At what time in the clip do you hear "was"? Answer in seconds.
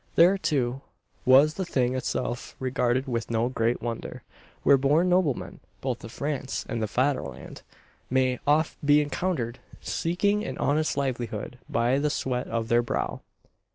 1.25-1.53